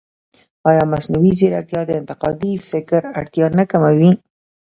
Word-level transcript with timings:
ایا 0.69 0.83
مصنوعي 0.93 1.31
ځیرکتیا 1.39 1.81
د 1.85 1.91
انتقادي 1.99 2.53
فکر 2.71 3.01
اړتیا 3.19 3.45
نه 3.57 3.63
کموي؟ 3.71 4.11